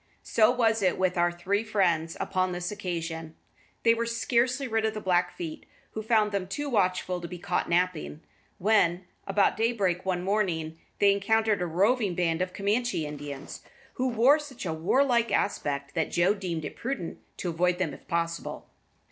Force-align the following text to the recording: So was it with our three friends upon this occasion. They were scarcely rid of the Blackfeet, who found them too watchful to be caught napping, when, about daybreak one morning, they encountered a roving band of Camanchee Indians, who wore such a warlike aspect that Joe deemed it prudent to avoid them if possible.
So 0.23 0.49
was 0.49 0.81
it 0.81 0.97
with 0.97 1.15
our 1.15 1.31
three 1.31 1.63
friends 1.63 2.17
upon 2.19 2.53
this 2.53 2.71
occasion. 2.71 3.35
They 3.83 3.93
were 3.93 4.07
scarcely 4.07 4.67
rid 4.67 4.83
of 4.83 4.95
the 4.95 4.99
Blackfeet, 4.99 5.67
who 5.91 6.01
found 6.01 6.31
them 6.31 6.47
too 6.47 6.71
watchful 6.71 7.21
to 7.21 7.27
be 7.27 7.37
caught 7.37 7.69
napping, 7.69 8.21
when, 8.57 9.05
about 9.27 9.57
daybreak 9.57 10.03
one 10.03 10.23
morning, 10.23 10.79
they 10.97 11.11
encountered 11.11 11.61
a 11.61 11.67
roving 11.67 12.15
band 12.15 12.41
of 12.41 12.51
Camanchee 12.51 13.05
Indians, 13.05 13.61
who 13.93 14.07
wore 14.07 14.39
such 14.39 14.65
a 14.65 14.73
warlike 14.73 15.31
aspect 15.31 15.93
that 15.93 16.09
Joe 16.09 16.33
deemed 16.33 16.65
it 16.65 16.75
prudent 16.75 17.19
to 17.37 17.49
avoid 17.51 17.77
them 17.77 17.93
if 17.93 18.07
possible. 18.07 18.67